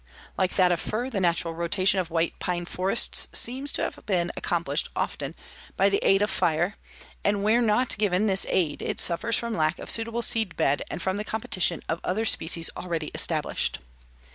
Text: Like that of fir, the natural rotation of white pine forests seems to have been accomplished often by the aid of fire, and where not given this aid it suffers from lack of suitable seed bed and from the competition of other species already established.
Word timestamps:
Like 0.35 0.55
that 0.55 0.71
of 0.71 0.79
fir, 0.79 1.11
the 1.11 1.19
natural 1.19 1.53
rotation 1.53 1.99
of 1.99 2.09
white 2.09 2.33
pine 2.39 2.65
forests 2.65 3.27
seems 3.33 3.71
to 3.73 3.83
have 3.83 4.03
been 4.07 4.31
accomplished 4.35 4.89
often 4.95 5.35
by 5.77 5.89
the 5.89 5.99
aid 6.01 6.23
of 6.23 6.31
fire, 6.31 6.73
and 7.23 7.43
where 7.43 7.61
not 7.61 7.95
given 7.99 8.25
this 8.25 8.47
aid 8.49 8.81
it 8.81 8.99
suffers 8.99 9.37
from 9.37 9.53
lack 9.53 9.77
of 9.77 9.91
suitable 9.91 10.23
seed 10.23 10.55
bed 10.57 10.81
and 10.89 11.03
from 11.03 11.17
the 11.17 11.23
competition 11.23 11.83
of 11.87 12.01
other 12.03 12.25
species 12.25 12.67
already 12.75 13.11
established. 13.13 13.77